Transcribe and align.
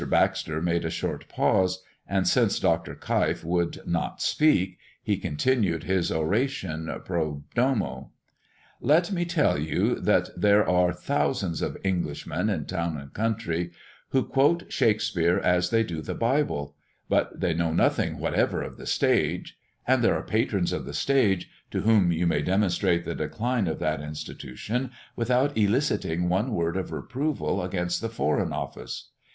Baxter 0.09 0.63
made 0.63 0.83
a 0.83 0.89
short 0.89 1.29
pause, 1.29 1.83
and, 2.07 2.27
since 2.27 2.59
Dr. 2.59 2.95
Keif 2.95 3.43
would 3.43 3.81
not 3.85 4.19
speak, 4.19 4.79
he 5.03 5.15
continued 5.15 5.83
his 5.83 6.11
oration 6.11 6.89
pro 7.05 7.43
domo. 7.53 8.09
"Let 8.81 9.11
me 9.11 9.25
tell 9.25 9.59
you, 9.59 9.93
that 9.99 10.29
there 10.35 10.67
are 10.67 10.91
thousands 10.91 11.61
of 11.61 11.77
Englishmen 11.85 12.49
in 12.49 12.65
town 12.65 12.97
and 12.97 13.13
country, 13.13 13.69
who 14.09 14.23
quote 14.23 14.69
Shakespere 14.73 15.37
as 15.39 15.69
they 15.69 15.83
do 15.83 16.01
the 16.01 16.15
Bible, 16.15 16.75
but 17.07 17.39
they 17.39 17.53
know 17.53 17.71
nothing 17.71 18.17
whatever 18.17 18.63
of 18.63 18.77
the 18.77 18.87
stage; 18.87 19.55
and 19.85 20.03
there 20.03 20.15
are 20.15 20.23
patrons 20.25 20.73
of 20.73 20.85
the 20.85 20.95
stage, 20.95 21.47
to 21.69 21.81
whom 21.81 22.11
you 22.11 22.25
may 22.25 22.41
demonstrate 22.41 23.05
the 23.05 23.13
decline 23.13 23.67
of 23.67 23.77
that 23.77 24.01
institution, 24.01 24.89
without 25.15 25.55
eliciting 25.55 26.27
one 26.27 26.53
word 26.55 26.75
of 26.75 26.91
reproval 26.91 27.61
against 27.61 28.01
the 28.01 28.09
Foreign 28.09 28.51
Office. 28.51 29.09